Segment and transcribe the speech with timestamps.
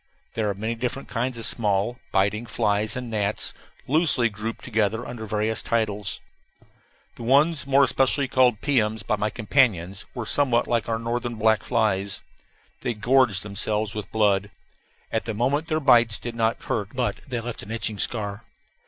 [0.33, 3.53] There are many different kinds of small, biting flies and gnats,
[3.87, 6.19] loosely grouped together under various titles.
[7.17, 11.61] The ones more especially called piums by my companions were somewhat like our northern black
[11.61, 12.23] flies.
[12.79, 14.49] They gorged themselves with blood.
[15.11, 18.43] At the moment their bites did not hurt, but they left an itching scar.